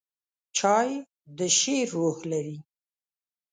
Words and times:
چای 0.57 0.89
د 1.37 1.39
شعر 1.59 1.87
روح 1.97 2.17
لري. 2.31 2.57